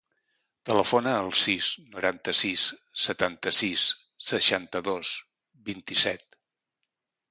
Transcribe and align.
Telefona 0.69 1.11
al 1.17 1.29
sis, 1.41 1.67
noranta-sis, 1.97 2.65
setanta-sis, 3.05 3.87
seixanta-dos, 4.33 5.17
vint-i-set. 5.73 6.45